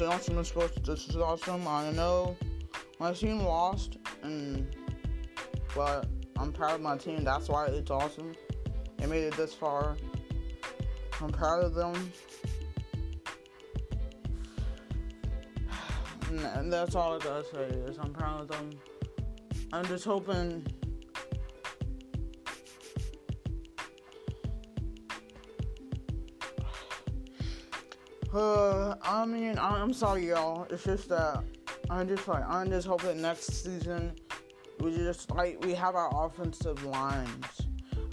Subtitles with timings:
[0.00, 0.78] been awesome sports.
[0.82, 1.68] This is awesome.
[1.68, 2.34] I know
[2.98, 4.74] my team lost, and
[5.74, 6.06] but
[6.38, 7.22] I'm proud of my team.
[7.22, 8.32] That's why it's awesome.
[8.96, 9.98] They made it this far.
[11.20, 12.12] I'm proud of them.
[16.30, 18.70] And that's all I gotta say is I'm proud of them.
[19.70, 20.64] I'm just hoping
[28.32, 30.66] Uh, I mean, I'm sorry, y'all.
[30.70, 31.42] It's just that
[31.88, 34.12] I'm just like I'm just hoping next season
[34.80, 37.44] we just like we have our offensive lines.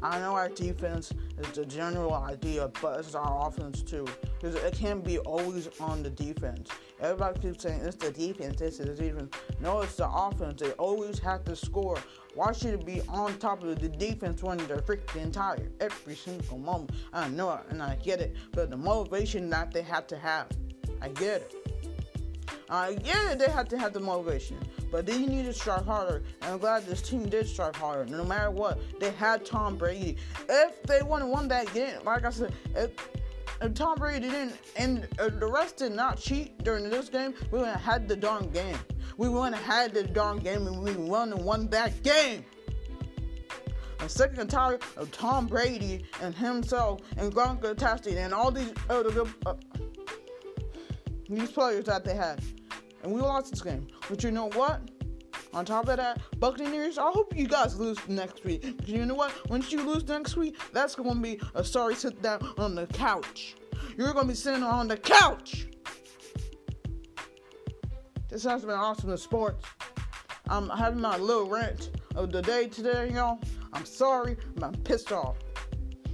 [0.04, 4.05] I know our defense is the general idea, but it's our offense too.
[4.40, 6.70] Because it can't be always on the defense.
[7.00, 9.36] Everybody keeps saying it's the defense, is the defense.
[9.60, 10.62] No, it's the offense.
[10.62, 11.98] They always have to score.
[12.36, 16.60] Why should it be on top of the defense when they're freaking tired every single
[16.60, 16.91] moment?
[17.12, 20.48] I know it and I get it, but the motivation that they have to have,
[21.02, 21.66] I get it.
[22.70, 24.57] Get it, they have to have the motivation,
[24.91, 26.23] but they need to strive harder.
[26.41, 28.05] And I'm glad this team did strive harder.
[28.05, 30.17] No matter what, they had Tom Brady.
[30.49, 32.91] If they would have won that game, like I said, if
[33.62, 37.59] if Tom Brady didn't and uh, the rest did not cheat during this game, we
[37.59, 38.77] would have had the darn game.
[39.18, 42.45] We would have had the darn game and we won and won that game.
[43.99, 49.23] I'm sick and tired of Tom Brady and himself and Gronkowski and all these other
[49.45, 49.55] uh,
[51.30, 52.42] these players that they had,
[53.04, 53.88] and we lost this game.
[54.10, 54.82] But you know what?
[55.54, 58.66] On top of that, Buccaneers, I hope you guys lose next week.
[58.86, 59.50] You know what?
[59.50, 62.86] Once you lose next week, that's going to be a sorry sit down on the
[62.88, 63.55] couch.
[63.98, 65.68] You're going to be sitting on the couch.
[68.30, 69.66] This has been awesome in sports.
[70.50, 73.40] I'm having my little rant of the day today, y'all.
[73.74, 75.38] I'm sorry, I'm pissed off.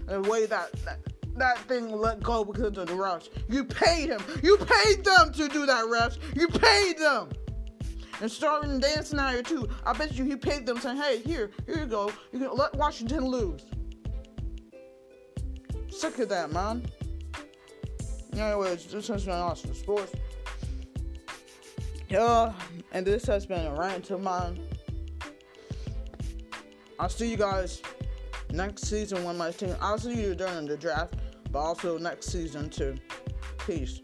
[0.05, 0.99] The way that, that
[1.35, 3.29] that thing let go because of the rush.
[3.49, 4.21] You paid him.
[4.41, 6.17] You paid them to do that rush.
[6.35, 7.29] You paid them
[8.21, 9.67] and starting Dan Snyder too.
[9.85, 12.11] I bet you he paid them saying, "Hey, here, here you go.
[12.31, 13.65] You can let Washington lose."
[15.89, 16.85] Sick of that, man.
[18.33, 20.13] Anyways, this has been awesome sports.
[22.09, 22.53] Yeah,
[22.91, 24.59] and this has been a rant of mine.
[26.99, 27.81] I'll see you guys
[28.51, 29.75] next season when my team.
[29.81, 31.15] I'll see you during the draft,
[31.53, 32.95] but also next season too.
[33.65, 34.01] Peace.